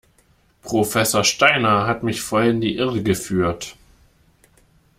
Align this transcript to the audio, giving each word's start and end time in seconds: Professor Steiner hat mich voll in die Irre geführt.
Professor 0.63 1.23
Steiner 1.23 1.85
hat 1.85 2.01
mich 2.01 2.23
voll 2.23 2.45
in 2.45 2.59
die 2.59 2.75
Irre 2.75 3.03
geführt. 3.03 3.77